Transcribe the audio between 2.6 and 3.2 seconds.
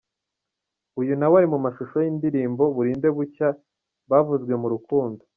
’Burinde